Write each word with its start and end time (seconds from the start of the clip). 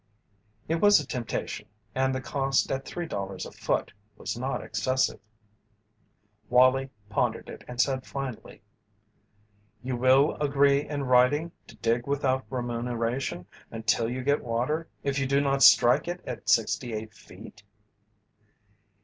It 0.67 0.81
was 0.81 0.99
a 0.99 1.05
temptation, 1.05 1.67
and 1.93 2.15
the 2.15 2.21
cost 2.21 2.71
at 2.71 2.85
three 2.85 3.05
dollars 3.05 3.45
a 3.45 3.51
foot 3.51 3.93
was 4.17 4.35
not 4.35 4.63
excessive. 4.63 5.19
Wallie 6.49 6.89
pondered 7.07 7.49
it 7.51 7.63
and 7.67 7.79
said 7.79 8.07
finally: 8.07 8.63
"You 9.83 9.95
will 9.95 10.37
agree 10.41 10.89
in 10.89 11.03
writing 11.03 11.51
to 11.67 11.75
dig 11.75 12.07
without 12.07 12.45
remuneration 12.49 13.45
until 13.69 14.09
you 14.09 14.23
get 14.23 14.43
water 14.43 14.87
if 15.03 15.19
you 15.19 15.27
do 15.27 15.39
not 15.39 15.61
strike 15.61 16.07
it 16.07 16.21
at 16.25 16.49
sixty 16.49 16.93
eight 16.93 17.13
feet?" 17.13 17.61